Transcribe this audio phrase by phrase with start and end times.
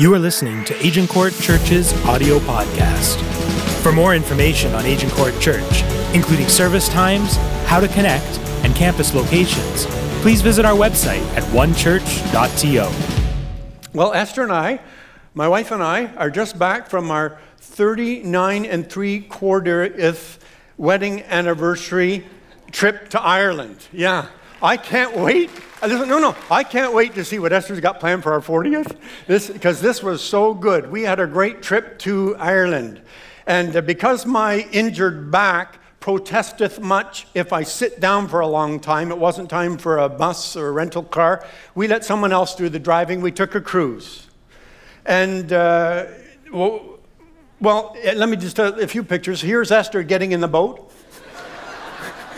[0.00, 3.20] You are listening to Agincourt Church's audio podcast.
[3.82, 5.82] For more information on Agincourt Church,
[6.14, 9.84] including service times, how to connect, and campus locations,
[10.22, 12.90] please visit our website at onechurch.to.
[13.92, 14.80] Well, Esther and I,
[15.34, 20.42] my wife and I, are just back from our 39 and three quarterth
[20.78, 22.24] wedding anniversary
[22.72, 23.86] trip to Ireland.
[23.92, 24.28] Yeah,
[24.62, 25.50] I can't wait.
[25.82, 28.96] No, no, I can't wait to see what Esther's got planned for our 40th.
[29.26, 30.90] This because this was so good.
[30.90, 33.00] We had a great trip to Ireland,
[33.46, 39.10] and because my injured back protesteth much if I sit down for a long time.
[39.10, 41.46] It wasn't time for a bus or a rental car.
[41.74, 43.20] We let someone else do the driving.
[43.20, 44.26] We took a cruise.
[45.04, 46.06] And, uh,
[46.50, 46.98] well,
[47.60, 49.42] well, eh, let me just tell a few pictures.
[49.42, 50.90] Here's Esther getting in the boat.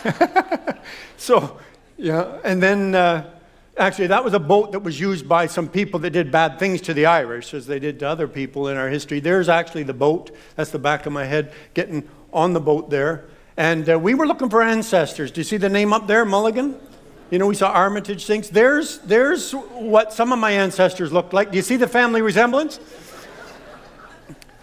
[1.16, 1.60] so,
[1.96, 3.30] yeah, and then uh,
[3.76, 6.80] actually, that was a boat that was used by some people that did bad things
[6.82, 9.20] to the Irish, as they did to other people in our history.
[9.20, 10.30] There's actually the boat.
[10.56, 13.24] That's the back of my head, getting on the boat there.
[13.56, 15.30] And uh, we were looking for ancestors.
[15.30, 16.78] Do you see the name up there, Mulligan?
[17.30, 18.50] You know, we saw Armitage things.
[18.50, 21.50] There's, there's what some of my ancestors looked like.
[21.50, 22.78] Do you see the family resemblance?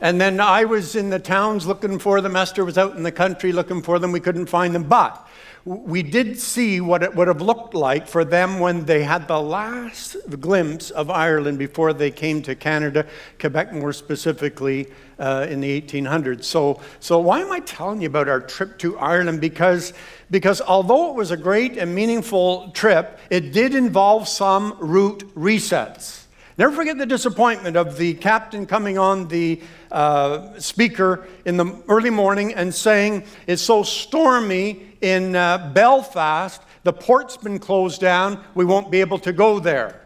[0.02, 2.36] And then I was in the towns looking for them.
[2.36, 4.11] Esther was out in the country looking for them.
[4.11, 4.83] We couldn't find them.
[4.83, 5.28] But
[5.65, 9.39] we did see what it would have looked like for them when they had the
[9.39, 13.05] last glimpse of Ireland before they came to Canada,
[13.39, 14.87] Quebec more specifically,
[15.19, 16.45] uh, in the 1800s.
[16.45, 19.41] So, so why am I telling you about our trip to Ireland?
[19.41, 19.93] Because,
[20.31, 26.23] because although it was a great and meaningful trip, it did involve some route resets.
[26.57, 32.09] Never forget the disappointment of the captain coming on the uh, speaker in the early
[32.09, 38.66] morning and saying, It's so stormy in uh, Belfast, the port's been closed down, we
[38.66, 40.02] won't be able to go there.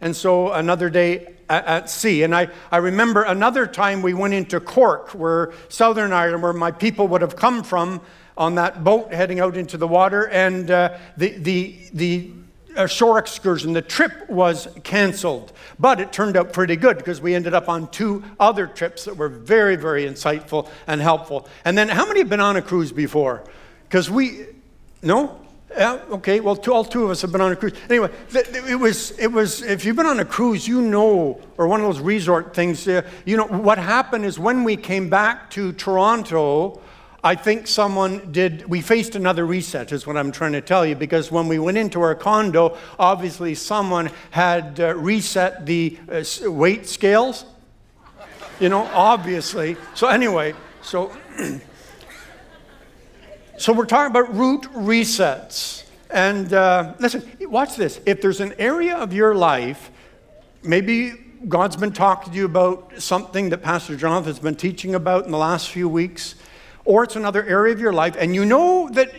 [0.00, 2.22] And so another day at, at sea.
[2.22, 6.70] And I, I remember another time we went into Cork, where Southern Ireland, where my
[6.70, 8.00] people would have come from
[8.36, 10.28] on that boat heading out into the water.
[10.28, 12.30] And uh, the, the, the
[12.76, 15.52] uh, shore excursion, the trip was canceled.
[15.78, 19.16] But it turned out pretty good because we ended up on two other trips that
[19.16, 21.48] were very, very insightful and helpful.
[21.64, 23.42] And then, how many have been on a cruise before?
[23.88, 24.44] Because we,
[25.02, 25.40] no?
[25.70, 27.74] Yeah, okay, well, two, all two of us have been on a cruise.
[27.88, 31.80] Anyway, it was, it was, if you've been on a cruise, you know, or one
[31.80, 35.72] of those resort things, uh, you know, what happened is when we came back to
[35.72, 36.80] Toronto,
[37.22, 40.94] I think someone did, we faced another reset, is what I'm trying to tell you,
[40.94, 46.86] because when we went into our condo, obviously someone had uh, reset the uh, weight
[46.86, 47.44] scales,
[48.58, 49.76] you know, obviously.
[49.94, 51.16] So, anyway, so.
[53.58, 55.82] So we're talking about root resets.
[56.12, 58.00] And uh, listen, watch this.
[58.06, 59.90] If there's an area of your life,
[60.62, 61.12] maybe
[61.48, 65.38] God's been talking to you about something that Pastor Jonathan's been teaching about in the
[65.38, 66.36] last few weeks,
[66.84, 69.12] or it's another area of your life, and you know that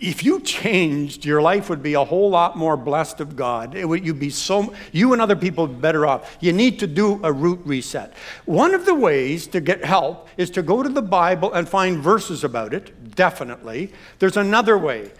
[0.00, 3.74] if you changed, your life would be a whole lot more blessed of God.
[3.74, 6.38] It would, you'd be so, you and other people better off.
[6.40, 8.14] You need to do a root reset.
[8.46, 11.98] One of the ways to get help is to go to the Bible and find
[11.98, 13.92] verses about it, definitely.
[14.20, 15.10] There's another way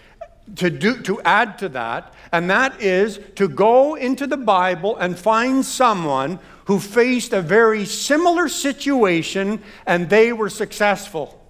[0.55, 5.19] to, do, to add to that, and that is to go into the Bible and
[5.19, 11.43] find someone who faced a very similar situation and they were successful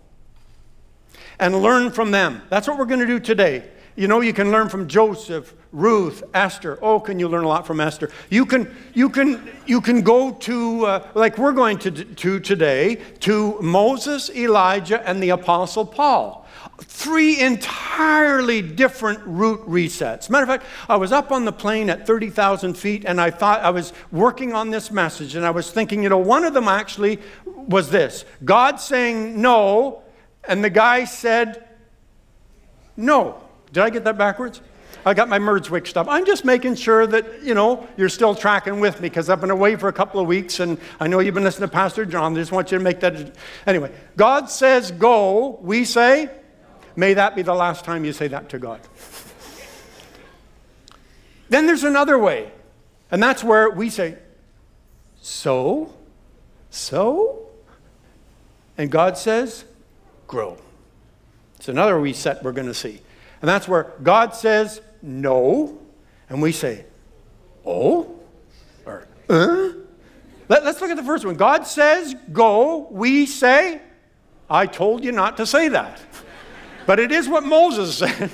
[1.39, 2.41] and learn from them.
[2.49, 3.69] That's what we're going to do today.
[3.99, 6.79] You know, you can learn from Joseph, Ruth, Esther.
[6.81, 8.09] Oh, can you learn a lot from Esther?
[8.29, 12.95] You can, you can, you can go to, uh, like we're going to, to today,
[13.19, 16.47] to Moses, Elijah, and the Apostle Paul.
[16.77, 20.29] Three entirely different route resets.
[20.29, 23.59] Matter of fact, I was up on the plane at 30,000 feet and I thought
[23.59, 26.69] I was working on this message and I was thinking, you know, one of them
[26.69, 30.03] actually was this God saying no
[30.45, 31.67] and the guy said,
[32.95, 33.43] No.
[33.71, 34.61] Did I get that backwards?
[35.05, 36.07] I got my words mixed up.
[36.09, 39.51] I'm just making sure that, you know, you're still tracking with me because I've been
[39.51, 42.33] away for a couple of weeks and I know you've been listening to Pastor John.
[42.33, 43.35] I just want you to make that.
[43.65, 45.57] Anyway, God says go.
[45.61, 46.29] We say,
[46.95, 48.81] may that be the last time you say that to God.
[51.49, 52.51] then there's another way.
[53.09, 54.17] And that's where we say,
[55.21, 55.93] so?
[56.69, 57.47] So?
[58.77, 59.65] And God says,
[60.27, 60.57] grow.
[61.57, 63.01] It's another reset we're going to see.
[63.41, 65.79] And that's where God says no,
[66.29, 66.85] and we say,
[67.65, 68.19] oh,
[68.85, 69.69] or uh.
[70.49, 71.35] Let, us look at the first one.
[71.35, 73.81] God says go, we say,
[74.49, 76.01] I told you not to say that.
[76.87, 78.31] but it is what Moses said.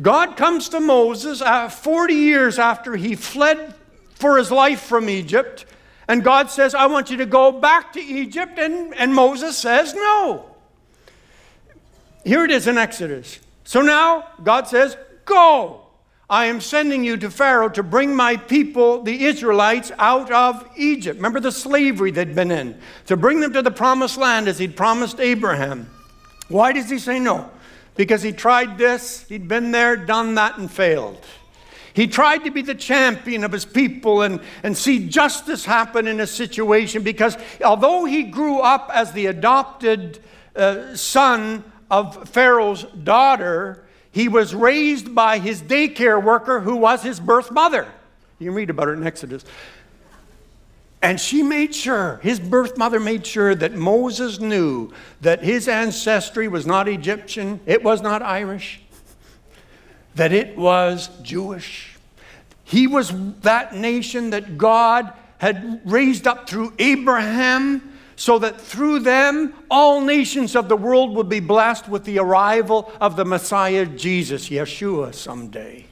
[0.00, 3.74] God comes to Moses uh, 40 years after he fled
[4.14, 5.66] for his life from Egypt
[6.08, 8.58] And God says, I want you to go back to Egypt.
[8.58, 10.50] And, and Moses says, No.
[12.24, 13.38] Here it is in Exodus.
[13.64, 15.80] So now God says, Go.
[16.28, 21.16] I am sending you to Pharaoh to bring my people, the Israelites, out of Egypt.
[21.16, 24.74] Remember the slavery they'd been in, to bring them to the promised land as he'd
[24.74, 25.90] promised Abraham.
[26.48, 27.50] Why does he say no?
[27.94, 31.22] Because he tried this, he'd been there, done that, and failed.
[31.92, 36.18] He tried to be the champion of his people and, and see justice happen in
[36.20, 40.18] a situation because although he grew up as the adopted
[40.56, 41.62] uh, son
[41.94, 47.86] of Pharaoh's daughter, he was raised by his daycare worker who was his birth mother.
[48.40, 49.44] You can read about it in Exodus.
[51.00, 56.48] And she made sure, his birth mother made sure that Moses knew that his ancestry
[56.48, 58.80] was not Egyptian, it was not Irish,
[60.16, 61.96] that it was Jewish.
[62.64, 63.12] He was
[63.42, 70.54] that nation that God had raised up through Abraham so that through them all nations
[70.54, 75.86] of the world would be blessed with the arrival of the Messiah Jesus, Yeshua, someday.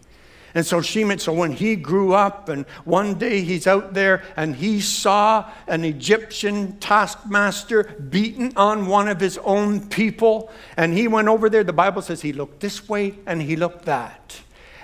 [0.54, 4.54] And so Shemit, so when he grew up, and one day he's out there and
[4.54, 11.28] he saw an Egyptian taskmaster beaten on one of his own people, and he went
[11.28, 11.64] over there.
[11.64, 14.42] The Bible says he looked this way and he looked that.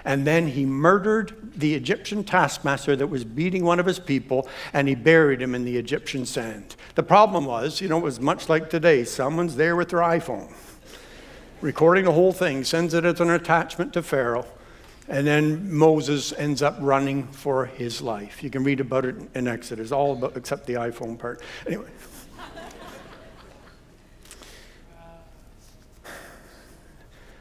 [0.09, 4.89] And then he murdered the Egyptian taskmaster that was beating one of his people, and
[4.89, 6.77] he buried him in the Egyptian sand.
[6.95, 10.51] The problem was, you know, it was much like today someone's there with their iPhone,
[11.61, 14.47] recording the whole thing, sends it as an attachment to Pharaoh.
[15.09, 18.43] And then Moses ends up running for his life.
[18.43, 21.43] You can read about it in Exodus, all about except the iPhone part.
[21.67, 21.91] Anyway.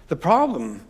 [0.10, 0.81] the problem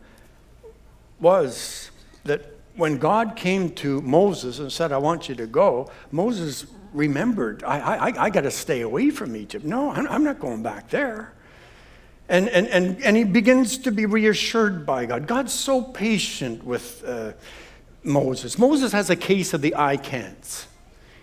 [1.19, 1.91] was
[2.23, 7.63] that when God came to Moses and said, I want you to go, Moses remembered,
[7.63, 7.79] I,
[8.09, 9.65] I, I got to stay away from Egypt.
[9.65, 11.33] No, I'm, not going back there.
[12.29, 15.27] And, and, and, and he begins to be reassured by God.
[15.27, 17.33] God's so patient with uh,
[18.03, 18.57] Moses.
[18.57, 20.67] Moses has a case of the I can'ts.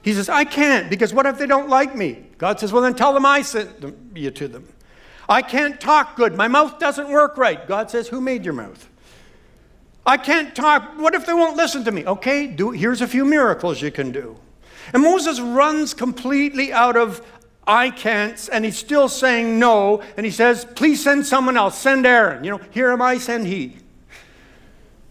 [0.02, 2.26] He says, I can't because what if they don't like me?
[2.37, 4.69] God says, Well, then tell them I sent them, you to them.
[5.29, 6.37] I can't talk good.
[6.37, 7.67] My mouth doesn't work right.
[7.67, 8.88] God says, Who made your mouth?
[10.06, 10.99] I can't talk.
[10.99, 12.05] What if they won't listen to me?
[12.06, 14.37] Okay, do, here's a few miracles you can do.
[14.93, 17.27] And Moses runs completely out of
[17.67, 20.03] I can't, and he's still saying no.
[20.17, 21.79] And he says, Please send someone else.
[21.79, 22.45] Send Aaron.
[22.45, 23.77] You know, here am I, send he.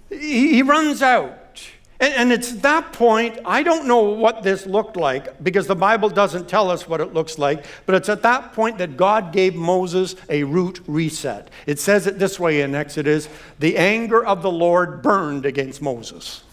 [0.10, 1.40] He, he runs out.
[2.04, 6.10] And, and it's that point, I don't know what this looked like because the Bible
[6.10, 9.56] doesn't tell us what it looks like, but it's at that point that God gave
[9.56, 11.50] Moses a root reset.
[11.66, 16.44] It says it this way in Exodus the anger of the Lord burned against Moses.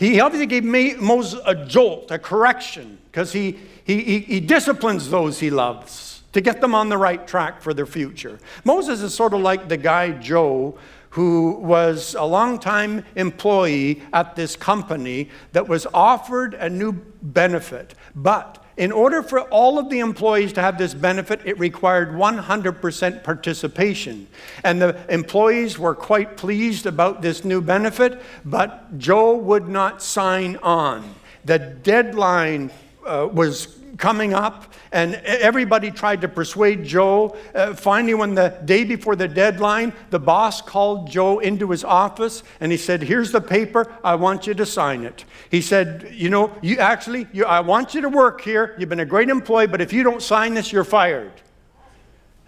[0.00, 5.38] He obviously gave Moses a jolt, a correction, because he, he, he, he disciplines those
[5.38, 8.40] he loves to get them on the right track for their future.
[8.64, 10.76] Moses is sort of like the guy Joe
[11.12, 17.94] who was a long-time employee at this company that was offered a new benefit.
[18.14, 23.22] But in order for all of the employees to have this benefit, it required 100%
[23.22, 24.26] participation.
[24.64, 30.56] And the employees were quite pleased about this new benefit, but Joe would not sign
[30.62, 31.14] on.
[31.44, 32.70] The deadline
[33.06, 37.36] uh, was coming up, and everybody tried to persuade Joe.
[37.54, 42.42] Uh, finally, when the day before the deadline, the boss called Joe into his office
[42.60, 45.24] and he said, Here's the paper, I want you to sign it.
[45.50, 48.74] He said, You know, you actually, you, I want you to work here.
[48.78, 51.32] You've been a great employee, but if you don't sign this, you're fired.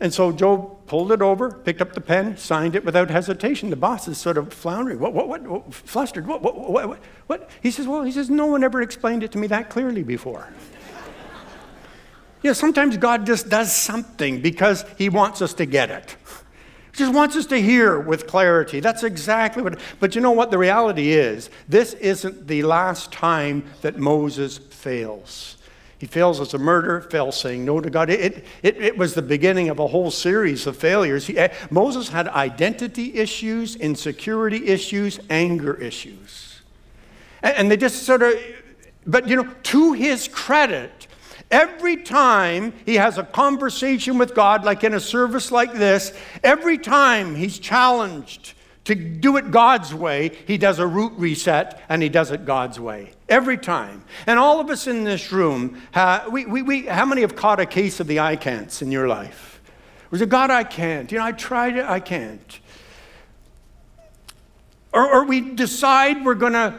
[0.01, 3.71] And so Joe pulled it over, picked up the pen, signed it without hesitation.
[3.71, 4.99] The boss is sort of floundering.
[4.99, 6.27] What, what, what, what flustered?
[6.27, 7.51] What, what, what, what?
[7.63, 10.49] He says, Well, he says, no one ever explained it to me that clearly before.
[12.45, 16.15] You know, sometimes God just does something because He wants us to get it.
[16.93, 18.81] He just wants us to hear with clarity.
[18.81, 19.81] That's exactly what.
[19.99, 20.51] But you know what?
[20.51, 25.57] The reality is, this isn't the last time that Moses fails.
[25.97, 28.11] He fails as a murderer, fails saying no to God.
[28.11, 31.27] It, it, it was the beginning of a whole series of failures.
[31.27, 36.61] He, eh, Moses had identity issues, insecurity issues, anger issues.
[37.43, 38.35] And, and they just sort of,
[39.07, 41.04] but you know, to his credit,
[41.51, 46.79] Every time he has a conversation with God, like in a service like this, every
[46.79, 52.09] time he's challenged to do it God's way, he does a root reset and he
[52.09, 53.13] does it God's way.
[53.29, 54.05] Every time.
[54.27, 55.81] And all of us in this room,
[56.31, 59.09] we, we, we, how many have caught a case of the I can'ts in your
[59.09, 59.61] life?
[60.11, 61.11] Was it God, I can't?
[61.11, 62.61] You know, I tried it, I can't.
[64.93, 66.75] Or, or we decide we're going to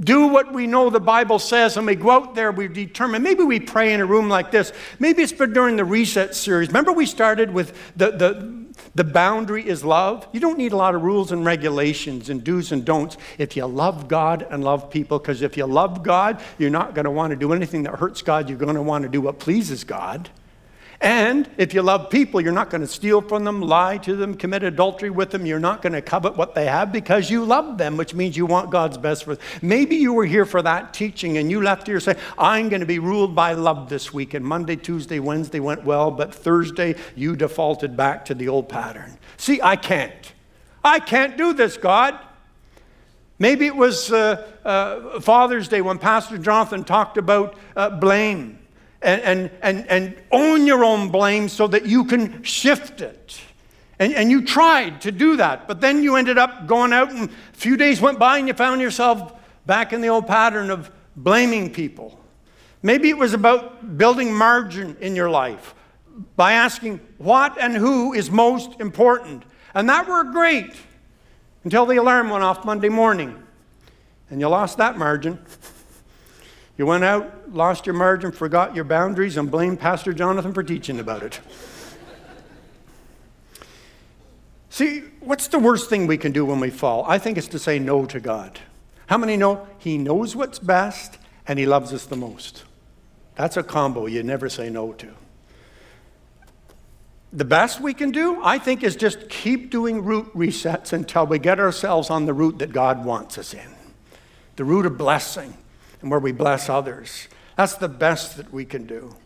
[0.00, 3.22] do what we know the Bible says and we go out there, we determine.
[3.22, 4.72] Maybe we pray in a room like this.
[4.98, 6.68] Maybe it's during the reset series.
[6.68, 10.26] Remember, we started with the, the, the boundary is love.
[10.32, 13.66] You don't need a lot of rules and regulations and do's and don'ts if you
[13.66, 17.30] love God and love people, because if you love God, you're not going to want
[17.32, 18.48] to do anything that hurts God.
[18.48, 20.30] You're going to want to do what pleases God.
[21.02, 24.36] And if you love people, you're not going to steal from them, lie to them,
[24.36, 25.44] commit adultery with them.
[25.44, 28.46] You're not going to covet what they have because you love them, which means you
[28.46, 29.44] want God's best for them.
[29.62, 32.86] Maybe you were here for that teaching and you left here saying, I'm going to
[32.86, 34.34] be ruled by love this week.
[34.34, 39.18] And Monday, Tuesday, Wednesday went well, but Thursday you defaulted back to the old pattern.
[39.38, 40.32] See, I can't.
[40.84, 42.16] I can't do this, God.
[43.40, 48.60] Maybe it was uh, uh, Father's Day when Pastor Jonathan talked about uh, blame
[49.02, 53.40] and, and, and, and own your own blame so that you can shift it.
[53.98, 57.28] And, and you tried to do that, but then you ended up going out, and
[57.28, 59.32] a few days went by, and you found yourself
[59.66, 62.18] back in the old pattern of blaming people.
[62.82, 65.74] Maybe it was about building margin in your life
[66.36, 69.44] by asking what and who is most important.
[69.74, 70.74] And that worked great
[71.64, 73.40] until the alarm went off Monday morning,
[74.30, 75.38] and you lost that margin.
[76.78, 80.98] You went out, lost your margin, forgot your boundaries, and blamed Pastor Jonathan for teaching
[81.00, 81.40] about it.
[84.70, 87.04] See, what's the worst thing we can do when we fall?
[87.06, 88.58] I think it's to say no to God.
[89.06, 92.64] How many know He knows what's best and He loves us the most?
[93.34, 95.08] That's a combo you never say no to.
[97.34, 101.38] The best we can do, I think, is just keep doing root resets until we
[101.38, 103.68] get ourselves on the route that God wants us in
[104.56, 105.54] the route of blessing,
[106.02, 107.28] and where we bless others.
[107.56, 109.16] That's the best that we can do.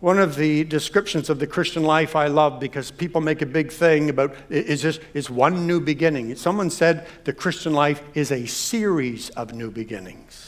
[0.00, 3.72] One of the descriptions of the Christian life I love because people make a big
[3.72, 6.34] thing about is this is one new beginning.
[6.36, 10.43] Someone said the Christian life is a series of new beginnings.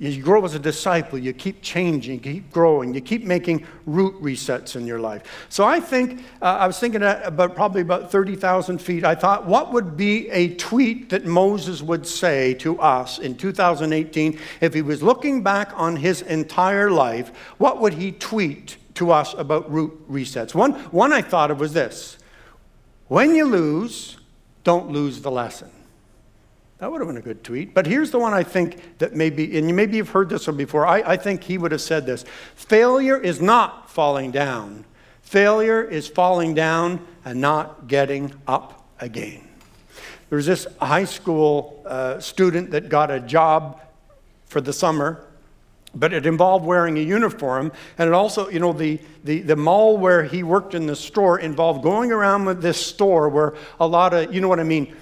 [0.00, 4.14] You grow as a disciple, you keep changing, you keep growing, you keep making root
[4.22, 5.46] resets in your life.
[5.48, 9.04] So I think, uh, I was thinking about probably about 30,000 feet.
[9.04, 14.38] I thought, what would be a tweet that Moses would say to us in 2018
[14.60, 17.36] if he was looking back on his entire life?
[17.58, 20.54] What would he tweet to us about root resets?
[20.54, 22.18] One, one I thought of was this
[23.08, 24.16] When you lose,
[24.62, 25.72] don't lose the lesson.
[26.78, 27.74] That would have been a good tweet.
[27.74, 30.86] But here's the one I think that maybe, and maybe you've heard this one before.
[30.86, 34.84] I, I think he would have said this Failure is not falling down,
[35.22, 39.46] failure is falling down and not getting up again.
[40.28, 43.80] There was this high school uh, student that got a job
[44.46, 45.26] for the summer,
[45.94, 47.72] but it involved wearing a uniform.
[47.96, 51.40] And it also, you know, the, the, the mall where he worked in the store
[51.40, 54.94] involved going around with this store where a lot of, you know what I mean,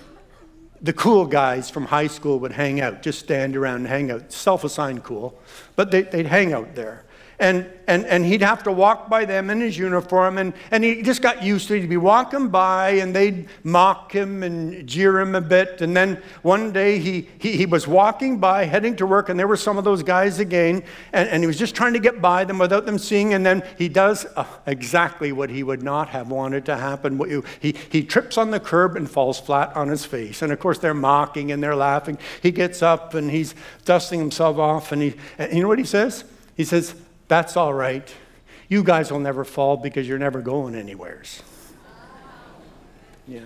[0.87, 4.33] the cool guys from high school would hang out, just stand around and hang out.
[4.33, 5.39] Self assigned cool,
[5.75, 7.05] but they, would hang out there.
[7.39, 11.03] And, and, and he'd have to walk by them in his uniform, and, and he
[11.03, 11.81] just got used to it.
[11.81, 15.83] He'd be walking by, and they'd mock him and jeer him a bit.
[15.83, 19.47] And then one day he, he, he was walking by, heading to work, and there
[19.47, 22.43] were some of those guys again, and, and he was just trying to get by
[22.45, 23.35] them without them seeing.
[23.35, 27.21] And then he does uh, exactly what he would not have wanted to happen.
[27.61, 30.41] He, he trips on the curb and falls flat on his face.
[30.41, 32.17] And of course, they're mocking and they're laughing.
[32.41, 35.85] He gets up and he's dusting himself off, and, he, and you know what he
[35.85, 36.25] says?
[36.57, 36.95] He says,
[37.29, 38.13] that's all right.
[38.69, 41.43] You guys will never fall because you're never going anywheres.
[43.29, 43.41] Yeah.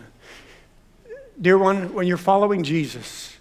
[1.40, 3.36] Dear one, when you're following Jesus,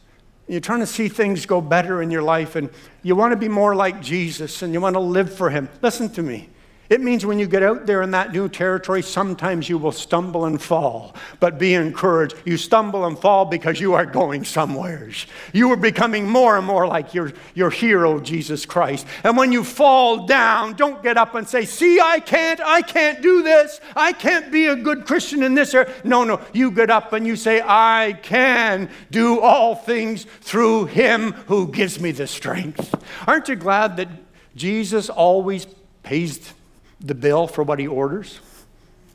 [0.47, 2.69] you're trying to see things go better in your life and
[3.03, 6.09] you want to be more like Jesus and you want to live for Him, listen
[6.13, 6.49] to me.
[6.89, 10.45] It means when you get out there in that new territory, sometimes you will stumble
[10.45, 11.15] and fall.
[11.39, 12.35] But be encouraged.
[12.45, 15.27] You stumble and fall because you are going somewheres.
[15.53, 19.05] You are becoming more and more like your, your hero, Jesus Christ.
[19.23, 23.21] And when you fall down, don't get up and say, See, I can't, I can't
[23.21, 23.79] do this.
[23.95, 25.93] I can't be a good Christian in this area.
[26.03, 26.41] No, no.
[26.53, 31.99] You get up and you say, I can do all things through him who gives
[31.99, 32.95] me the strength.
[33.27, 34.09] Aren't you glad that
[34.55, 35.67] Jesus always
[36.01, 36.53] pays
[36.99, 38.39] the bill for what he orders?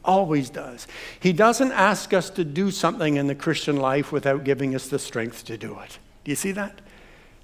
[0.05, 0.87] Always does.
[1.19, 4.99] He doesn't ask us to do something in the Christian life without giving us the
[4.99, 5.99] strength to do it.
[6.25, 6.81] Do you see that?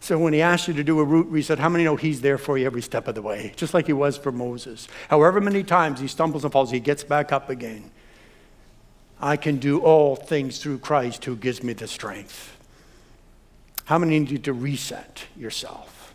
[0.01, 2.39] So when he asked you to do a route reset, how many know he's there
[2.39, 3.53] for you every step of the way?
[3.57, 4.89] Just like he was for Moses.
[5.09, 7.91] However many times he stumbles and falls, he gets back up again.
[9.21, 12.57] I can do all things through Christ who gives me the strength.
[13.85, 16.15] How many need to reset yourself?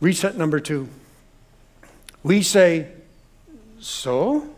[0.00, 0.88] Reset number two.
[2.24, 2.88] We say,
[3.78, 4.48] so?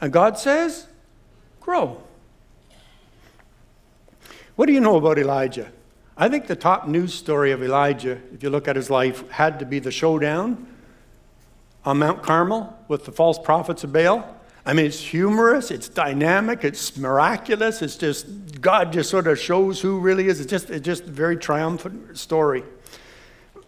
[0.00, 0.86] And God says,
[1.60, 2.02] grow.
[4.56, 5.72] What do you know about Elijah?
[6.16, 9.58] I think the top news story of Elijah, if you look at his life, had
[9.60, 10.66] to be the showdown
[11.84, 14.28] on Mount Carmel with the false prophets of Baal.
[14.66, 17.82] I mean, it's humorous, it's dynamic, it's miraculous.
[17.82, 20.40] It's just, God just sort of shows who really is.
[20.40, 22.64] It's just, it's just a very triumphant story.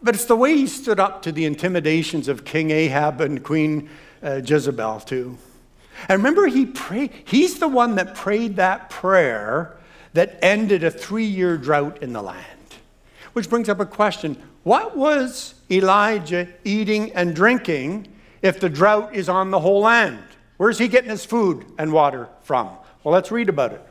[0.02, 3.88] But it's the way he stood up to the intimidations of King Ahab and Queen
[4.22, 5.38] uh, Jezebel, too.
[6.08, 9.76] And remember, he prayed, he's the one that prayed that prayer
[10.12, 12.44] that ended a three year drought in the land.
[13.32, 18.08] Which brings up a question what was Elijah eating and drinking
[18.42, 20.22] if the drought is on the whole land?
[20.56, 22.70] Where's he getting his food and water from?
[23.04, 23.85] Well, let's read about it.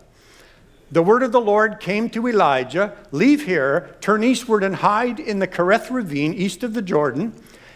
[0.92, 5.40] The word of the Lord came to Elijah Leave here, turn eastward, and hide in
[5.40, 7.34] the Kerith ravine east of the Jordan.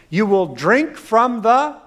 [0.09, 1.77] You will drink from the,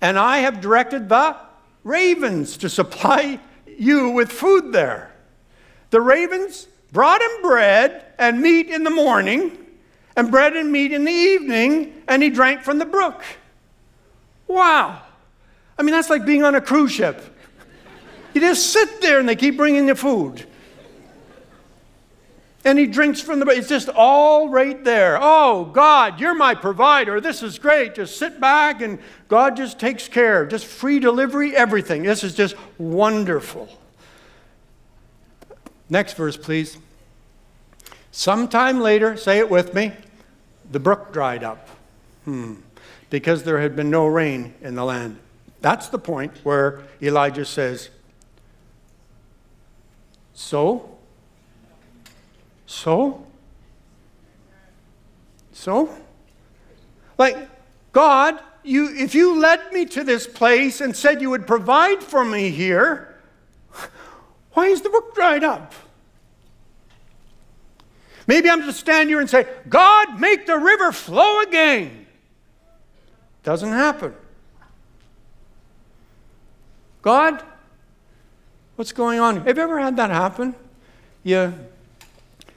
[0.00, 1.36] and I have directed the
[1.84, 5.14] ravens to supply you with food there.
[5.90, 9.56] The ravens brought him bread and meat in the morning,
[10.16, 13.22] and bread and meat in the evening, and he drank from the brook.
[14.48, 15.02] Wow.
[15.78, 17.35] I mean, that's like being on a cruise ship.
[18.36, 20.44] You just sit there and they keep bringing you food.
[22.66, 25.18] And he drinks from the, it's just all right there.
[25.18, 27.18] Oh, God, you're my provider.
[27.18, 27.94] This is great.
[27.94, 30.44] Just sit back and God just takes care.
[30.44, 32.02] Just free delivery, everything.
[32.02, 33.70] This is just wonderful.
[35.88, 36.76] Next verse, please.
[38.10, 39.92] Sometime later, say it with me,
[40.70, 41.70] the brook dried up.
[42.26, 42.56] Hmm.
[43.08, 45.20] Because there had been no rain in the land.
[45.62, 47.88] That's the point where Elijah says,
[50.36, 50.98] So?
[52.66, 53.26] So?
[55.52, 55.88] So?
[57.16, 57.48] Like,
[57.92, 62.22] God, you, if you led me to this place and said you would provide for
[62.22, 63.16] me here,
[64.52, 65.74] why is the brook dried up?
[68.26, 72.06] Maybe I'm to stand here and say, God, make the river flow again.
[73.42, 74.14] Doesn't happen.
[77.00, 77.42] God,
[78.76, 79.44] what's going on?
[79.44, 80.54] Have you ever had that happen?
[81.24, 81.52] You,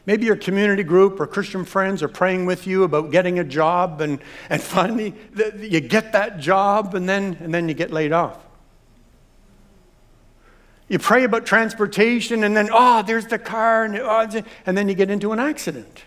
[0.06, 4.02] maybe your community group or Christian friends are praying with you about getting a job,
[4.02, 5.16] and, and finally
[5.58, 8.38] you get that job, and then, and then you get laid off.
[10.88, 14.96] You pray about transportation, and then, oh, there's the car, and, oh, and then you
[14.96, 16.04] get into an accident.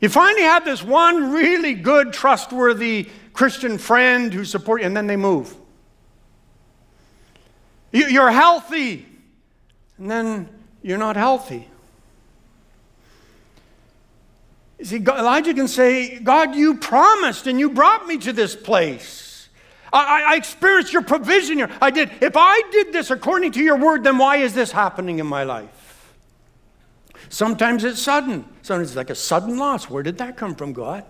[0.00, 5.08] You finally have this one really good, trustworthy Christian friend who supports you, and then
[5.08, 5.54] they move.
[7.92, 9.06] You're healthy,
[9.96, 10.48] and then
[10.82, 11.68] you're not healthy.
[14.78, 19.48] You see, Elijah can say, God, you promised and you brought me to this place.
[19.92, 21.70] I, I, experienced your provision here.
[21.80, 22.10] I did.
[22.20, 25.44] If I did this according to your word, then why is this happening in my
[25.44, 26.14] life?
[27.30, 28.44] Sometimes it's sudden.
[28.62, 29.88] Sometimes it's like a sudden loss.
[29.88, 31.04] Where did that come from, God?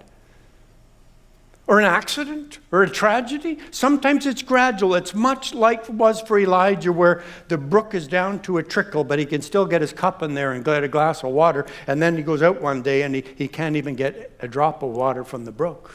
[1.69, 3.59] Or an accident or a tragedy.
[3.71, 4.95] Sometimes it's gradual.
[4.95, 9.05] It's much like it was for Elijah, where the brook is down to a trickle,
[9.05, 11.67] but he can still get his cup in there and get a glass of water.
[11.87, 14.83] And then he goes out one day and he, he can't even get a drop
[14.83, 15.93] of water from the brook.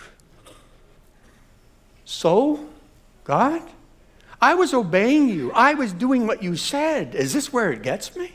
[2.06, 2.68] So,
[3.24, 3.64] God,
[4.40, 7.16] I was obeying you, I was doing what you said.
[7.16, 8.32] Is this where it gets me?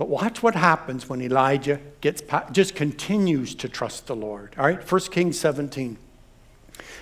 [0.00, 4.54] But watch what happens when Elijah gets just continues to trust the Lord.
[4.56, 5.98] All right, 1 Kings 17.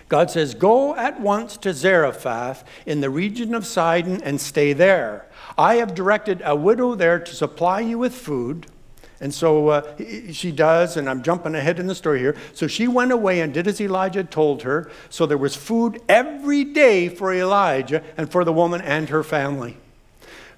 [0.08, 5.28] God says, Go at once to Zarephath in the region of Sidon and stay there.
[5.56, 8.66] I have directed a widow there to supply you with food.
[9.20, 9.96] And so uh,
[10.32, 12.34] she does, and I'm jumping ahead in the story here.
[12.52, 14.90] So she went away and did as Elijah told her.
[15.08, 19.76] So there was food every day for Elijah and for the woman and her family.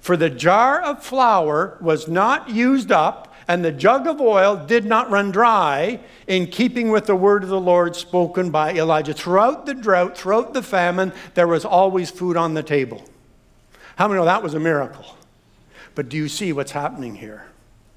[0.01, 4.83] For the jar of flour was not used up, and the jug of oil did
[4.83, 9.13] not run dry, in keeping with the word of the Lord spoken by Elijah.
[9.13, 13.05] Throughout the drought, throughout the famine, there was always food on the table.
[13.95, 15.05] How many know that was a miracle?
[15.93, 17.45] But do you see what's happening here?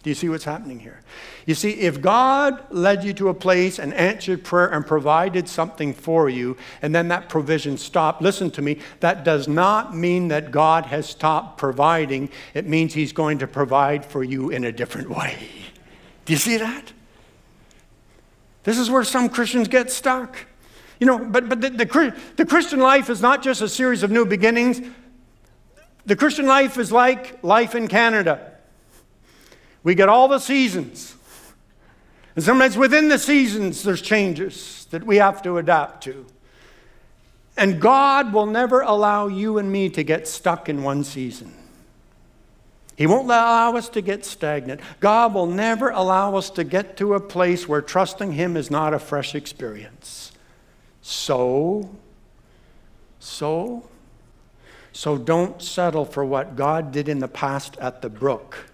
[0.04, 1.00] Do you see what's happening here?
[1.46, 5.94] You see, if God led you to a place and answered prayer and provided something
[5.94, 10.50] for you, and then that provision stopped, listen to me, that does not mean that
[10.50, 12.28] God has stopped providing.
[12.52, 15.38] It means He's going to provide for you in a different way.
[16.26, 16.92] Do you see that?
[18.64, 20.36] This is where some Christians get stuck.
[21.00, 24.10] You know, but, but the, the, the Christian life is not just a series of
[24.10, 24.82] new beginnings.
[26.04, 28.50] The Christian life is like life in Canada.
[29.84, 31.14] We get all the seasons.
[32.34, 36.26] And sometimes within the seasons, there's changes that we have to adapt to.
[37.56, 41.52] And God will never allow you and me to get stuck in one season.
[42.96, 44.80] He won't allow us to get stagnant.
[45.00, 48.94] God will never allow us to get to a place where trusting Him is not
[48.94, 50.32] a fresh experience.
[51.02, 51.90] So,
[53.18, 53.88] so,
[54.92, 58.70] so don't settle for what God did in the past at the brook.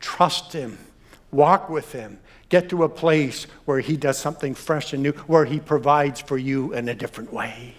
[0.00, 0.78] Trust Him,
[1.30, 5.44] walk with Him, get to a place where He does something fresh and new, where
[5.44, 7.74] He provides for you in a different way.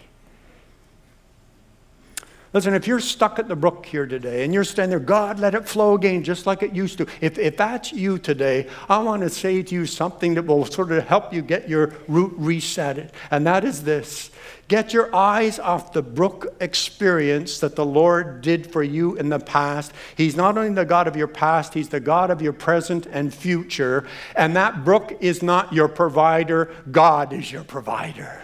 [2.51, 5.53] Listen, if you're stuck at the brook here today and you're standing there, God, let
[5.53, 7.05] it flow again just like it used to.
[7.21, 10.91] If, if that's you today, I want to say to you something that will sort
[10.91, 13.13] of help you get your root reset.
[13.29, 14.32] And that is this
[14.69, 19.39] get your eyes off the brook experience that the Lord did for you in the
[19.39, 19.91] past.
[20.15, 23.34] He's not only the God of your past, He's the God of your present and
[23.34, 24.08] future.
[24.36, 28.41] And that brook is not your provider, God is your provider.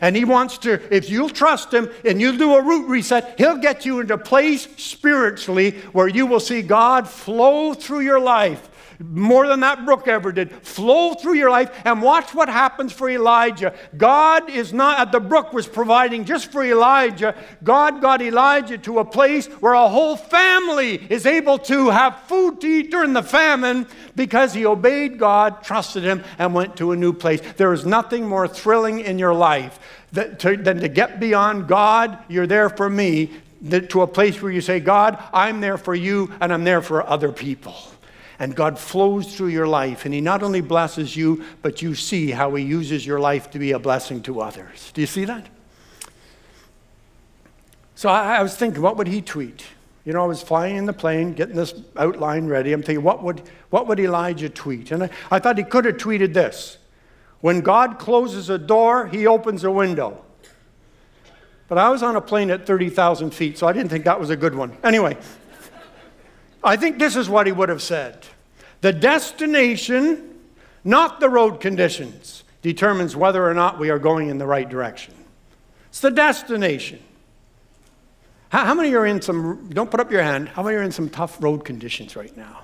[0.00, 3.56] And he wants to, if you'll trust him and you'll do a root reset, he'll
[3.56, 8.68] get you into a place spiritually where you will see God flow through your life
[9.00, 10.52] more than that brook ever did.
[10.52, 13.74] Flow through your life and watch what happens for Elijah.
[13.96, 17.34] God is not, at the brook was providing just for Elijah.
[17.62, 22.60] God got Elijah to a place where a whole family is able to have food
[22.60, 26.96] to eat during the famine because he obeyed God, trusted him, and went to a
[26.96, 27.40] new place.
[27.56, 29.78] There is nothing more thrilling in your life
[30.12, 33.30] than to, than to get beyond God, you're there for me,
[33.70, 37.06] to a place where you say, God, I'm there for you and I'm there for
[37.06, 37.74] other people.
[38.38, 42.30] And God flows through your life, and He not only blesses you, but you see
[42.30, 44.90] how He uses your life to be a blessing to others.
[44.92, 45.46] Do you see that?
[47.94, 49.64] So I, I was thinking, what would he tweet?
[50.04, 52.72] You know, I was flying in the plane, getting this outline ready.
[52.72, 54.90] I'm thinking, what would, what would Elijah tweet?
[54.90, 56.78] And I, I thought he could have tweeted this
[57.40, 60.22] When God closes a door, he opens a window.
[61.66, 64.28] But I was on a plane at 30,000 feet, so I didn't think that was
[64.28, 64.76] a good one.
[64.84, 65.16] Anyway,
[66.64, 68.26] I think this is what he would have said
[68.80, 70.40] The destination,
[70.82, 75.14] not the road conditions, determines whether or not we are going in the right direction.
[75.88, 77.00] It's the destination.
[78.48, 81.08] How, many are in some, don't put up your hand, how many are in some
[81.08, 82.60] tough road conditions right now?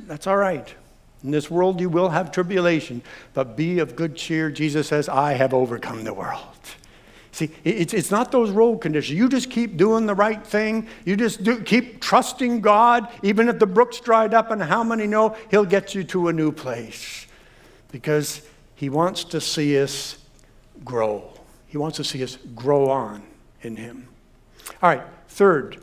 [0.00, 0.74] That's all right.
[1.22, 3.00] In this world you will have tribulation,
[3.32, 4.50] but be of good cheer.
[4.50, 6.44] Jesus says, I have overcome the world.
[7.34, 9.18] See, it's, it's not those road conditions.
[9.18, 10.86] You just keep doing the right thing.
[11.04, 15.08] You just do, keep trusting God, even if the brook's dried up, and how many
[15.08, 17.26] know He'll get you to a new place?
[17.90, 18.42] Because
[18.76, 20.16] He wants to see us
[20.84, 21.28] grow.
[21.66, 23.24] He wants to see us grow on
[23.62, 24.06] in Him.
[24.80, 25.82] All right, third,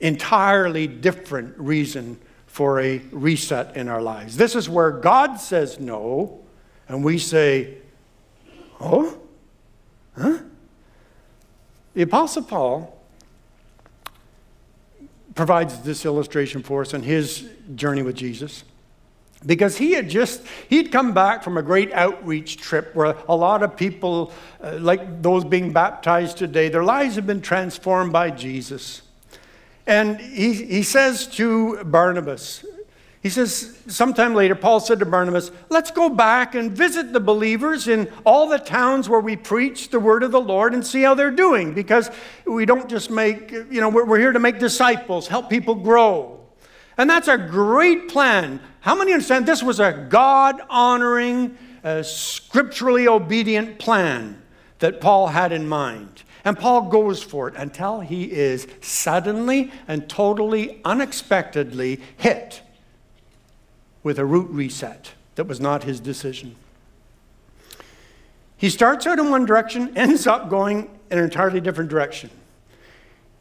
[0.00, 4.36] entirely different reason for a reset in our lives.
[4.36, 6.40] This is where God says no,
[6.88, 7.76] and we say,
[8.80, 9.20] Oh?
[10.18, 10.38] Huh?
[11.94, 13.00] The Apostle Paul
[15.34, 18.64] provides this illustration for us in his journey with Jesus
[19.46, 23.62] because he had just he'd come back from a great outreach trip where a lot
[23.62, 29.02] of people uh, like those being baptized today their lives have been transformed by jesus.
[29.86, 32.64] And he, he says to barnabas
[33.24, 37.88] he says, sometime later, Paul said to Barnabas, Let's go back and visit the believers
[37.88, 41.14] in all the towns where we preach the word of the Lord and see how
[41.14, 41.72] they're doing.
[41.72, 42.10] Because
[42.44, 46.38] we don't just make, you know, we're, here to make disciples, help people grow.
[46.98, 48.60] And that's a great plan.
[48.80, 54.42] How many understand this was a God honoring, uh, scripturally obedient plan
[54.80, 56.24] that Paul had in mind?
[56.44, 62.60] And Paul goes for it until he is suddenly and totally unexpectedly hit
[64.04, 66.54] with a root reset that was not his decision.
[68.56, 72.30] He starts out in one direction, ends up going in an entirely different direction.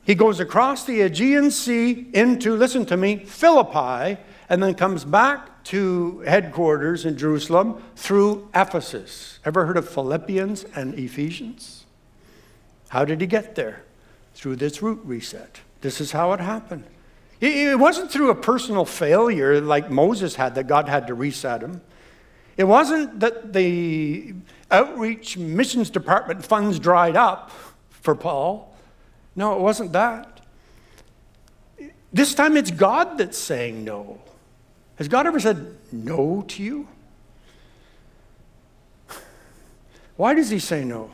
[0.03, 5.63] He goes across the Aegean Sea into, listen to me, Philippi, and then comes back
[5.65, 9.39] to headquarters in Jerusalem through Ephesus.
[9.45, 11.85] Ever heard of Philippians and Ephesians?
[12.89, 13.83] How did he get there?
[14.35, 15.61] Through this root reset.
[15.81, 16.83] This is how it happened.
[17.45, 21.81] It wasn't through a personal failure like Moses had that God had to reset him.
[22.55, 24.33] It wasn't that the
[24.71, 27.51] outreach missions department funds dried up
[27.89, 28.73] for Paul.
[29.35, 30.39] No, it wasn't that.
[32.13, 34.21] This time it's God that's saying no.
[34.95, 36.87] Has God ever said no to you?
[40.15, 41.11] Why does he say no?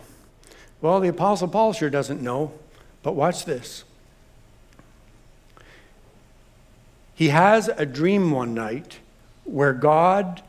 [0.80, 2.52] Well, the Apostle Paul sure doesn't know,
[3.02, 3.84] but watch this.
[7.20, 9.00] He has a dream one night
[9.44, 10.42] where God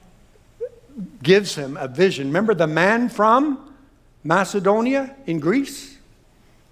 [1.20, 2.28] gives him a vision.
[2.28, 3.74] Remember the man from
[4.22, 5.98] Macedonia in Greece.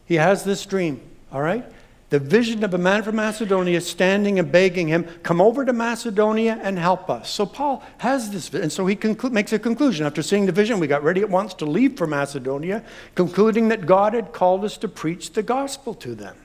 [0.06, 1.00] He has this dream,
[1.32, 1.64] all right?
[2.10, 6.60] The vision of a man from Macedonia standing and begging him, Come over to Macedonia
[6.62, 7.28] and help us.
[7.28, 10.06] So Paul has this, and so he conclu- makes a conclusion.
[10.06, 12.84] After seeing the vision, we got ready at once to leave for Macedonia,
[13.16, 16.36] concluding that God had called us to preach the gospel to them.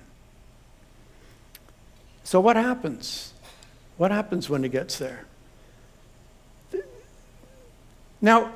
[2.24, 3.33] So, what happens?
[3.98, 5.26] What happens when he gets there?
[8.22, 8.54] Now,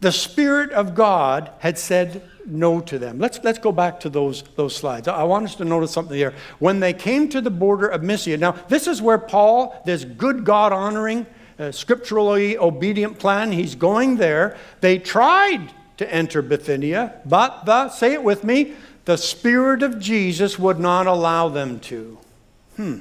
[0.00, 3.18] the Spirit of God had said no to them.
[3.18, 5.08] Let's, let's go back to those, those slides.
[5.08, 6.34] I want us to notice something here.
[6.58, 10.44] When they came to the border of Mysia, now this is where Paul, this good
[10.44, 11.26] God honoring,
[11.58, 14.56] uh, scripturally obedient plan, he's going there.
[14.80, 20.58] They tried to enter Bithynia, but the, say it with me, the Spirit of Jesus
[20.58, 22.16] would not allow them to.
[22.80, 23.00] Hmm.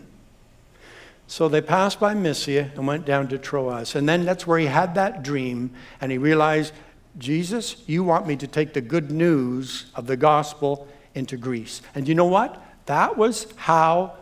[1.28, 3.96] So they passed by Mysia and went down to Troas.
[3.96, 6.74] And then that's where he had that dream, and he realized
[7.18, 11.82] Jesus, you want me to take the good news of the gospel into Greece.
[11.96, 12.62] And you know what?
[12.88, 14.18] That was how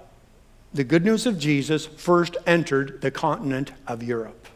[0.75, 4.47] the good news of Jesus first entered the continent of Europe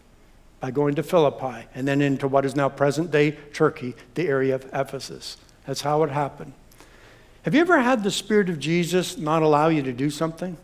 [0.59, 4.53] by going to Philippi and then into what is now present day Turkey, the area
[4.53, 5.37] of Ephesus.
[5.65, 6.53] That's how it happened.
[7.43, 10.57] Have you ever had the Spirit of Jesus not allow you to do something?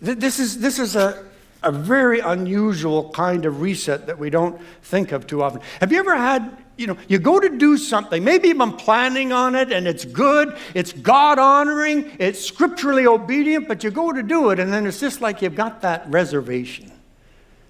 [0.00, 1.24] This is, this is a,
[1.62, 5.60] a very unusual kind of reset that we don't think of too often.
[5.80, 9.32] Have you ever had, you know, you go to do something, maybe you've been planning
[9.32, 14.22] on it and it's good, it's God honoring, it's scripturally obedient, but you go to
[14.22, 16.92] do it and then it's just like you've got that reservation.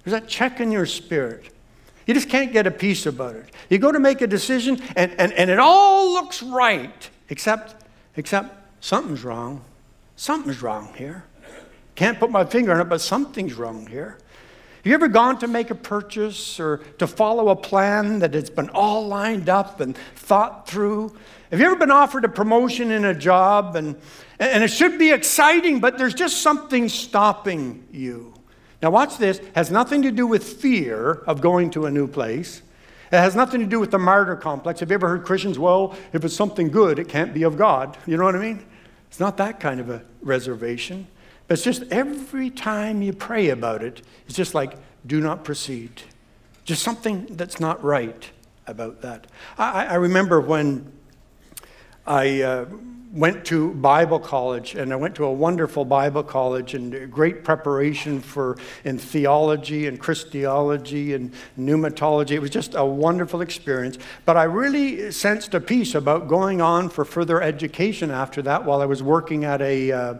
[0.03, 1.51] There's that check in your spirit.
[2.07, 3.51] You just can't get a peace about it.
[3.71, 7.77] You go to make a decision and, and, and it all looks right, except,
[8.17, 9.65] except something's wrong.
[10.17, 11.25] Something's wrong here.
[11.95, 14.19] Can't put my finger on it, but something's wrong here.
[14.85, 18.51] Have you ever gone to make a purchase or to follow a plan that has
[18.51, 21.17] been all lined up and thought through?
[21.51, 23.97] Have you ever been offered a promotion in a job and,
[24.39, 28.35] and it should be exciting, but there's just something stopping you?
[28.83, 29.39] Now, watch this.
[29.39, 32.61] It has nothing to do with fear of going to a new place.
[33.11, 34.81] It has nothing to do with the martyr complex.
[34.81, 37.97] Have you ever heard Christians, well, if it's something good, it can't be of God?
[38.05, 38.63] You know what I mean?
[39.09, 41.07] It's not that kind of a reservation.
[41.47, 44.77] But it's just every time you pray about it, it's just like,
[45.07, 46.03] do not proceed.
[46.65, 48.31] Just something that's not right
[48.67, 49.27] about that.
[49.59, 50.91] I, I remember when
[52.07, 52.67] I uh,
[53.15, 58.21] went to Bible college, and I went to a wonderful Bible college and great preparation
[58.21, 62.33] for in theology and Christology and pneumatology.
[62.33, 63.99] It was just a wonderful experience.
[64.25, 68.81] But I really sensed a peace about going on for further education after that while
[68.81, 70.15] I was working at a uh,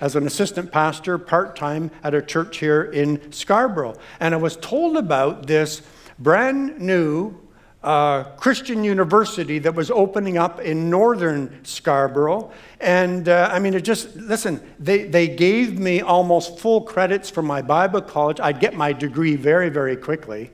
[0.00, 3.96] as an assistant pastor part time at a church here in Scarborough.
[4.20, 5.82] And I was told about this
[6.18, 7.38] brand new
[7.82, 12.50] uh, Christian university that was opening up in northern Scarborough.
[12.80, 17.42] And uh, I mean, it just, listen, they, they gave me almost full credits for
[17.42, 18.40] my Bible college.
[18.40, 20.50] I'd get my degree very, very quickly.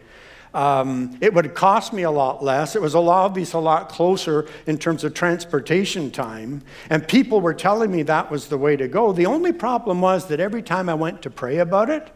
[0.55, 2.77] Um, it would cost me a lot less.
[2.77, 6.63] It was a lot, a lot closer in terms of transportation time.
[6.89, 9.13] And people were telling me that was the way to go.
[9.13, 12.09] The only problem was that every time I went to pray about it,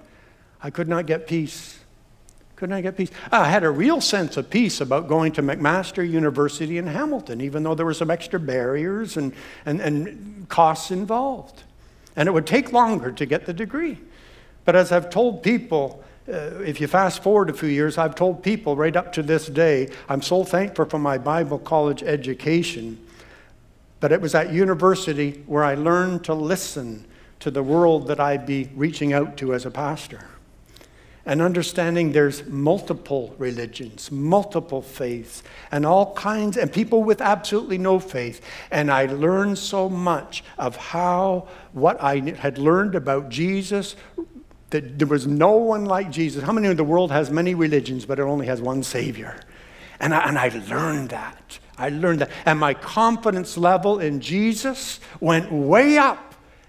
[0.63, 1.81] I could not get peace.
[2.55, 3.11] Could not get peace.
[3.33, 7.65] I had a real sense of peace about going to McMaster University in Hamilton, even
[7.65, 9.33] though there were some extra barriers and,
[9.67, 11.65] and, and costs involved.
[12.15, 13.99] And it would take longer to get the degree.
[14.65, 18.43] But as I've told people, uh, if you fast forward a few years, I've told
[18.43, 22.99] people right up to this day, I'm so thankful for my Bible college education.
[24.01, 27.07] But it was at university where I learned to listen
[27.41, 30.27] to the world that I'd be reaching out to as a pastor.
[31.25, 37.99] And understanding there's multiple religions, multiple faiths, and all kinds, and people with absolutely no
[37.99, 38.41] faith.
[38.71, 43.95] And I learned so much of how what I had learned about Jesus
[44.71, 46.43] that there was no one like Jesus.
[46.43, 49.41] How many in the world has many religions, but it only has one Savior?
[50.01, 51.59] And I, and I learned that.
[51.77, 52.31] I learned that.
[52.45, 56.29] And my confidence level in Jesus went way up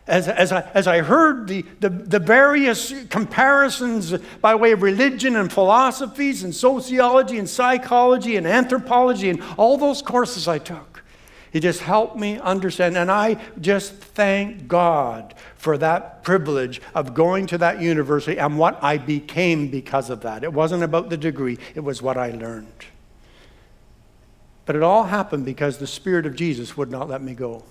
[0.10, 5.36] as, as, I, as I heard the, the, the various comparisons by way of religion
[5.36, 10.89] and philosophies and sociology and psychology and anthropology and all those courses I took.
[11.52, 12.98] He just helped me understand.
[12.98, 18.82] And I just thank God for that privilege of going to that university and what
[18.84, 20.44] I became because of that.
[20.44, 22.86] It wasn't about the degree, it was what I learned.
[24.66, 27.64] But it all happened because the Spirit of Jesus would not let me go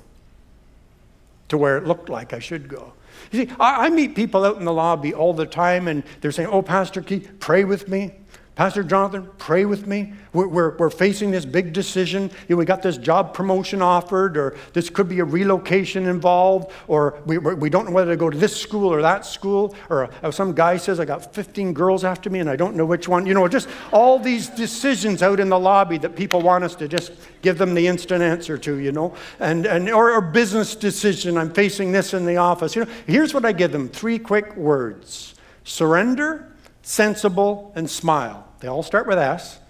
[1.49, 2.93] to where it looked like I should go.
[3.31, 6.33] You see, I, I meet people out in the lobby all the time and they're
[6.33, 8.15] saying, Oh, Pastor Keith, pray with me.
[8.59, 10.13] Pastor Jonathan, pray with me.
[10.33, 12.25] We're, we're, we're, facing this big decision.
[12.49, 16.73] You know, we got this job promotion offered, or this could be a relocation involved,
[16.89, 20.11] or we, we don't know whether to go to this school or that school, or
[20.33, 23.27] some guy says, I got 15 girls after me and I don't know which one.
[23.27, 26.89] You know, just all these decisions out in the lobby that people want us to
[26.89, 31.39] just give them the instant answer to, you know, and, and or a business decision.
[31.39, 32.75] I'm facing this in the office.
[32.75, 38.47] You know, here's what I give them three quick words surrender, sensible, and smile.
[38.61, 39.61] They all start with S.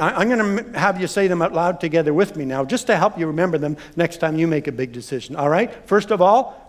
[0.00, 2.96] I'm going to have you say them out loud together with me now, just to
[2.96, 5.36] help you remember them next time you make a big decision.
[5.36, 5.72] All right?
[5.86, 6.64] First of all,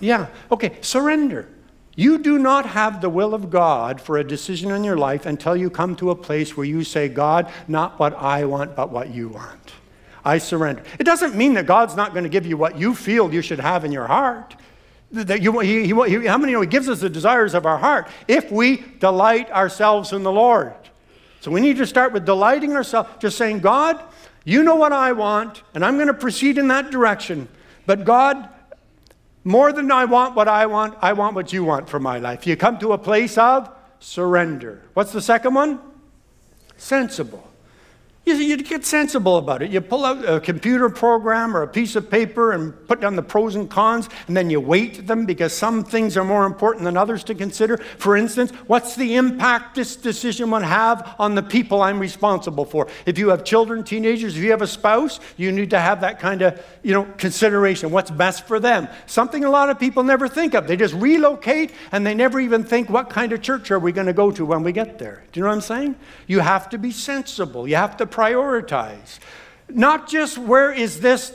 [0.00, 1.48] yeah, okay, surrender.
[1.96, 5.56] You do not have the will of God for a decision in your life until
[5.56, 9.12] you come to a place where you say, God, not what I want, but what
[9.12, 9.72] you want.
[10.24, 10.84] I surrender.
[11.00, 13.58] It doesn't mean that God's not going to give you what you feel you should
[13.58, 14.54] have in your heart.
[15.10, 18.08] That you, he, he, how many know He gives us the desires of our heart
[18.26, 20.74] if we delight ourselves in the Lord?
[21.40, 24.02] So we need to start with delighting ourselves, just saying, God,
[24.44, 27.48] you know what I want, and I'm going to proceed in that direction.
[27.86, 28.48] But God,
[29.44, 32.46] more than I want what I want, I want what you want for my life.
[32.46, 34.82] You come to a place of surrender.
[34.94, 35.80] What's the second one?
[36.76, 37.48] Sensible.
[38.28, 39.70] You, you get sensible about it.
[39.70, 43.22] You pull out a computer program or a piece of paper and put down the
[43.22, 46.98] pros and cons, and then you weight them because some things are more important than
[46.98, 47.78] others to consider.
[47.78, 52.88] For instance, what's the impact this decision would have on the people I'm responsible for?
[53.06, 56.20] If you have children, teenagers, if you have a spouse, you need to have that
[56.20, 57.90] kind of you know, consideration.
[57.90, 58.88] What's best for them?
[59.06, 60.66] Something a lot of people never think of.
[60.66, 64.06] They just relocate and they never even think, what kind of church are we going
[64.06, 65.24] to go to when we get there?
[65.32, 65.96] Do you know what I'm saying?
[66.26, 67.66] You have to be sensible.
[67.66, 69.20] You have to prioritize.
[69.68, 71.32] Not just where is this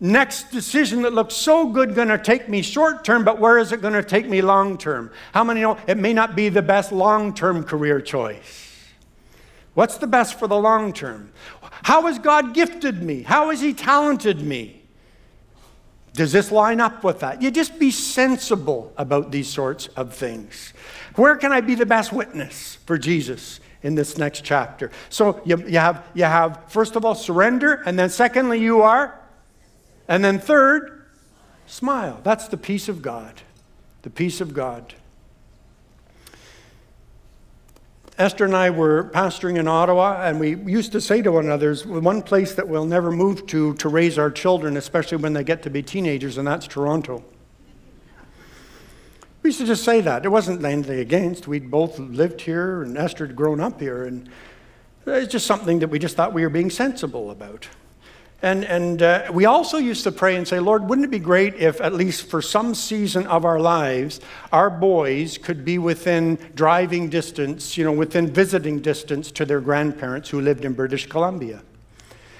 [0.00, 3.72] next decision that looks so good going to take me short term, but where is
[3.72, 5.10] it going to take me long term?
[5.32, 8.64] How many know it may not be the best long term career choice?
[9.74, 11.32] What's the best for the long term?
[11.82, 13.22] How has God gifted me?
[13.22, 14.82] How has He talented me?
[16.14, 17.42] Does this line up with that?
[17.42, 20.72] You just be sensible about these sorts of things.
[21.14, 23.60] Where can I be the best witness for Jesus?
[23.86, 24.90] In this next chapter.
[25.10, 29.16] So you, you, have, you have, first of all, surrender, and then secondly, you are,
[30.08, 31.06] and then third,
[31.66, 32.20] smile.
[32.24, 33.42] That's the peace of God.
[34.02, 34.94] The peace of God.
[38.18, 41.76] Esther and I were pastoring in Ottawa, and we used to say to one another,
[41.76, 45.62] one place that we'll never move to to raise our children, especially when they get
[45.62, 47.22] to be teenagers, and that's Toronto.
[49.46, 50.24] We used to just say that.
[50.24, 51.46] It wasn't anything against.
[51.46, 54.28] We'd both lived here, and Esther had grown up here, and
[55.06, 57.68] it's just something that we just thought we were being sensible about.
[58.42, 61.54] And, and uh, we also used to pray and say, Lord, wouldn't it be great
[61.54, 64.18] if, at least for some season of our lives,
[64.50, 70.28] our boys could be within driving distance, you know, within visiting distance to their grandparents
[70.28, 71.62] who lived in British Columbia?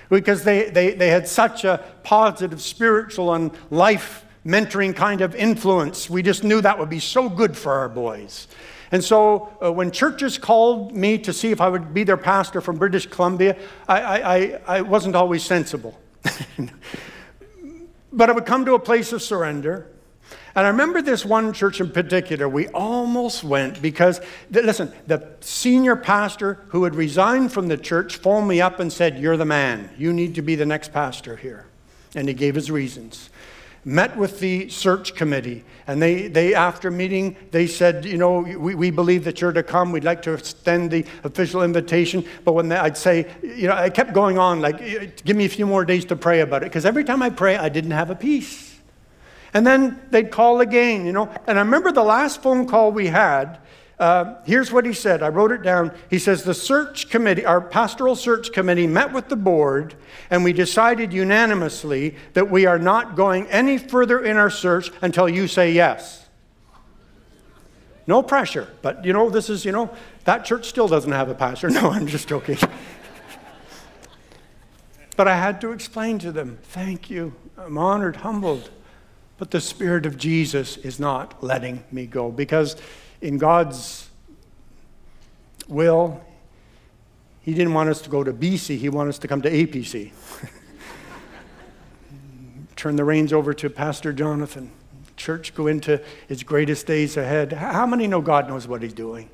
[0.09, 6.09] Because they, they, they had such a positive spiritual and life mentoring kind of influence.
[6.09, 8.47] We just knew that would be so good for our boys.
[8.93, 12.61] And so uh, when churches called me to see if I would be their pastor
[12.61, 13.57] from British Columbia,
[13.89, 15.99] I, I, I wasn't always sensible.
[18.13, 19.89] but I would come to a place of surrender.
[20.55, 25.97] And I remember this one church in particular, we almost went because, listen, the senior
[25.97, 29.91] pastor who had resigned from the church phoned me up and said, You're the man.
[29.99, 31.67] You need to be the next pastor here.
[32.15, 33.29] And he gave his reasons
[33.87, 35.65] met with the search committee.
[35.87, 39.63] And they, they after meeting, they said, you know, we, we believe that you're to
[39.63, 39.93] come.
[39.93, 42.27] We'd like to extend the official invitation.
[42.45, 45.49] But when they, I'd say, you know, I kept going on, like, give me a
[45.49, 46.67] few more days to pray about it.
[46.67, 48.77] Because every time I pray, I didn't have a peace.
[49.55, 51.33] And then they'd call again, you know.
[51.47, 53.59] And I remember the last phone call we had,
[53.99, 55.23] uh, here's what he said.
[55.23, 55.91] I wrote it down.
[56.11, 59.95] He says, The search committee, our pastoral search committee, met with the board,
[60.29, 65.29] and we decided unanimously that we are not going any further in our search until
[65.29, 66.27] you say yes.
[68.07, 68.69] No pressure.
[68.83, 69.91] But, you know, this is, you know,
[70.25, 71.71] that church still doesn't have a pastor.
[71.77, 72.59] No, I'm just joking.
[75.17, 77.35] but I had to explain to them, Thank you.
[77.57, 78.71] I'm honored, humbled.
[79.39, 82.77] But the Spirit of Jesus is not letting me go because
[83.21, 84.09] in God's
[85.69, 86.21] will,
[87.43, 90.13] He didn't want us to go to BC, He wanted us to come to APC.
[92.77, 94.71] Turn the reins over to Pastor Jonathan.
[95.17, 97.53] Church go into its greatest days ahead.
[97.55, 99.31] How many know God knows what He's doing?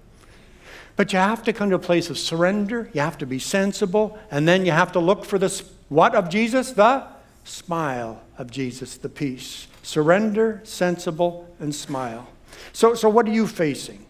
[0.94, 2.90] But you have to come to a place of surrender.
[2.92, 4.18] You have to be sensible.
[4.30, 6.72] And then you have to look for the what of Jesus?
[6.72, 7.06] The
[7.44, 9.66] smile of Jesus, the peace.
[9.82, 12.28] Surrender, sensible, and smile.
[12.72, 14.07] So, so what are you facing?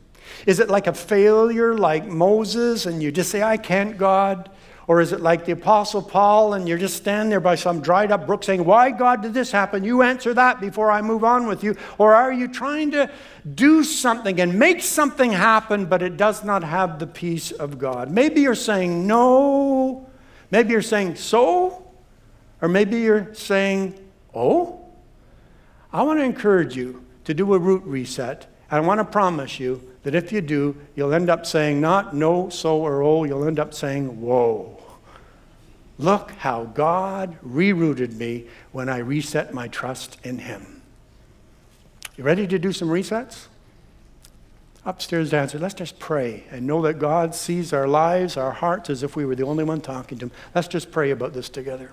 [0.47, 4.51] Is it like a failure like Moses and you just say, I can't, God?
[4.89, 8.11] Or is it like the Apostle Paul and you're just standing there by some dried
[8.11, 9.85] up brook saying, Why, God, did this happen?
[9.85, 11.77] You answer that before I move on with you.
[11.99, 13.11] Or are you trying to
[13.55, 18.11] do something and make something happen, but it does not have the peace of God?
[18.11, 20.09] Maybe you're saying, No.
[20.51, 21.91] Maybe you're saying, So?
[22.61, 23.99] Or maybe you're saying,
[24.35, 24.81] Oh?
[25.93, 28.47] I want to encourage you to do a root reset.
[28.71, 32.15] And I want to promise you that if you do, you'll end up saying not
[32.15, 34.79] no, so, or oh, you'll end up saying whoa.
[35.99, 40.83] Look how God rerouted me when I reset my trust in Him.
[42.17, 43.47] You ready to do some resets?
[44.85, 49.05] Upstairs downstairs, let's just pray and know that God sees our lives, our hearts, as
[49.05, 50.33] if we were the only one talking to Him.
[50.55, 51.93] Let's just pray about this together.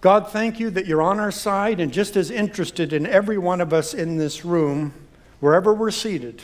[0.00, 3.60] God, thank you that you're on our side and just as interested in every one
[3.60, 4.94] of us in this room
[5.40, 6.42] wherever we're seated,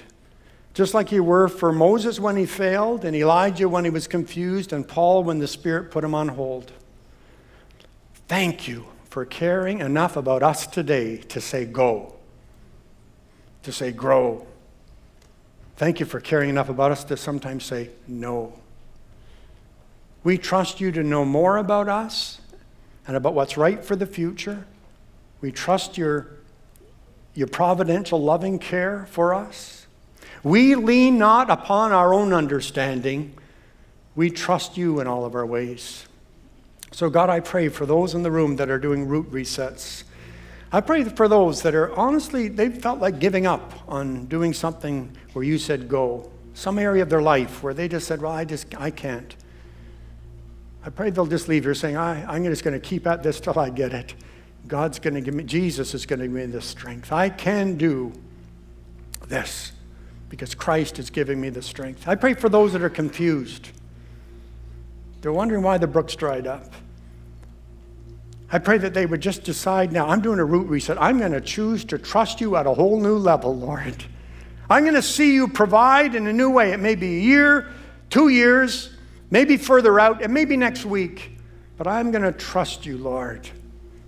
[0.75, 4.73] just like you were for Moses when he failed, and Elijah when he was confused,
[4.73, 6.73] and Paul when the Spirit put him on hold.
[8.29, 12.15] Thank you for caring enough about us today to say go,
[13.63, 14.47] to say grow.
[15.77, 18.59] Thank you for caring enough about us to sometimes say no.
[20.25, 22.41] We trust you to know more about us
[23.07, 24.67] and about what's right for the future.
[25.41, 26.29] We trust your
[27.37, 29.87] your providential loving care for us.
[30.43, 33.35] We lean not upon our own understanding.
[34.15, 36.07] We trust you in all of our ways.
[36.93, 40.05] So, God, I pray for those in the room that are doing root resets.
[40.73, 45.15] I pray for those that are honestly, they felt like giving up on doing something
[45.35, 48.47] where you said go, some area of their life where they just said, Well, I
[48.47, 49.37] just, I can't.
[50.87, 53.41] I pray they'll just leave here saying, I, I'm just going to keep at this
[53.41, 54.15] till I get it.
[54.69, 57.13] God's going to give me, Jesus is going to give me the strength.
[57.13, 58.13] I can do
[59.27, 59.73] this
[60.29, 62.07] because Christ is giving me the strength.
[62.07, 63.71] I pray for those that are confused.
[65.23, 66.73] They're wondering why the brook's dried up.
[68.53, 71.03] I pray that they would just decide now, I'm doing a root reset.
[71.03, 74.05] I'm going to choose to trust you at a whole new level, Lord.
[74.71, 76.71] I'm going to see you provide in a new way.
[76.71, 77.73] It may be a year,
[78.09, 78.96] two years,
[79.31, 81.33] maybe further out, and maybe next week,
[81.77, 83.51] but I'm going to trust you, Lord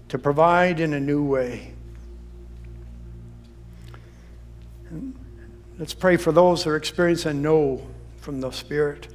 [0.08, 1.72] to provide in a new way.
[4.90, 5.14] And
[5.78, 7.86] let's pray for those who are experiencing no
[8.20, 9.08] from the Spirit.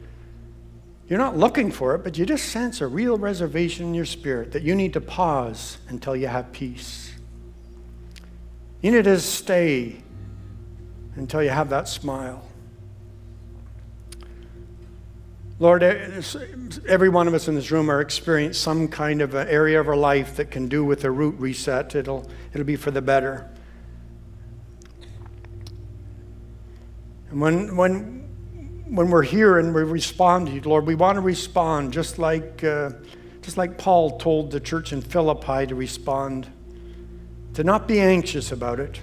[1.07, 4.51] You're not looking for it, but you just sense a real reservation in your spirit
[4.53, 7.13] that you need to pause until you have peace.
[8.81, 10.01] You need to stay
[11.15, 12.43] until you have that smile.
[15.63, 19.79] Lord, every one of us in this room are experiencing some kind of an area
[19.79, 21.95] of our life that can do with a root reset.
[21.95, 23.49] It'll, it'll be for the better.
[27.29, 31.21] And when, when, when we're here and we respond to you, Lord, we want to
[31.21, 32.89] respond just like, uh,
[33.41, 36.51] just like Paul told the church in Philippi to respond,
[37.53, 38.99] to not be anxious about it.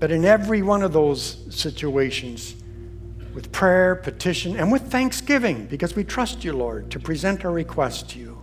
[0.00, 2.54] But in every one of those situations,
[3.34, 8.10] with prayer, petition, and with thanksgiving, because we trust you, Lord, to present our request
[8.10, 8.42] to you.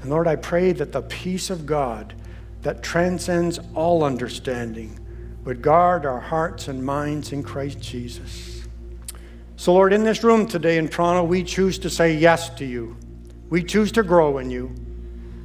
[0.00, 2.14] And Lord, I pray that the peace of God
[2.62, 4.98] that transcends all understanding
[5.44, 8.62] would guard our hearts and minds in Christ Jesus.
[9.56, 12.96] So, Lord, in this room today in Toronto, we choose to say yes to you.
[13.50, 14.74] We choose to grow in you.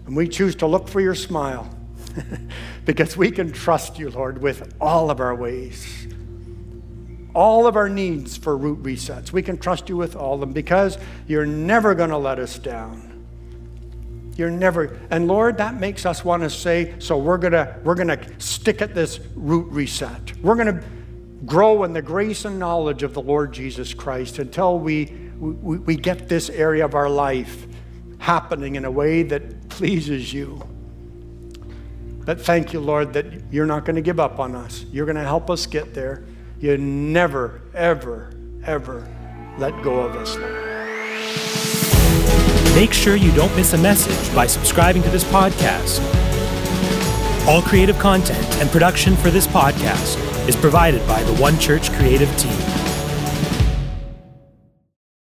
[0.06, 1.70] And we choose to look for your smile
[2.86, 6.08] because we can trust you, Lord, with all of our ways
[7.38, 9.32] all of our needs for root resets.
[9.32, 12.58] We can trust you with all of them because you're never going to let us
[12.58, 13.04] down.
[14.36, 18.20] You're never, and Lord, that makes us want to say, so we're gonna we're gonna
[18.40, 20.36] stick at this root reset.
[20.44, 20.84] We're gonna
[21.46, 25.06] grow in the grace and knowledge of the Lord Jesus Christ until we
[25.40, 27.68] we, we get this area of our life
[28.18, 30.62] happening in a way that pleases you.
[32.26, 34.86] But thank you, Lord, that you're not going to give up on us.
[34.92, 36.24] You're going to help us get there.
[36.60, 38.32] You never, ever,
[38.66, 39.08] ever
[39.60, 40.54] let go of us, Lord.
[42.74, 46.02] Make sure you don't miss a message by subscribing to this podcast.
[47.48, 50.18] All creative content and production for this podcast
[50.50, 52.67] is provided by the One Church creative team.